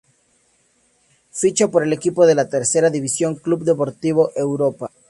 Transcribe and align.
Ficha 1.31 1.67
por 1.67 1.83
el 1.83 1.93
equipo 1.93 2.25
de 2.25 2.33
la 2.33 2.49
Tercera 2.49 2.89
División, 2.89 3.35
Club 3.35 3.63
Deportivo 3.65 4.31
Europa. 4.35 4.89